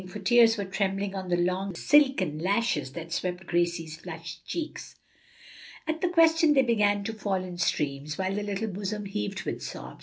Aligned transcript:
for 0.07 0.17
tears 0.17 0.57
were 0.57 0.65
trembling 0.65 1.13
on 1.13 1.29
the 1.29 1.37
long 1.37 1.75
silken 1.75 2.39
lashes 2.39 2.93
that 2.93 3.13
swept 3.13 3.45
Gracie's 3.45 3.97
flushed 3.97 4.43
cheeks. 4.47 4.95
At 5.87 6.01
the 6.01 6.09
question 6.09 6.53
they 6.53 6.63
began 6.63 7.03
to 7.03 7.13
fall 7.13 7.43
in 7.43 7.59
streams, 7.59 8.17
while 8.17 8.33
the 8.33 8.41
little 8.41 8.67
bosom 8.69 9.05
heaved 9.05 9.43
with 9.43 9.61
sobs. 9.61 9.99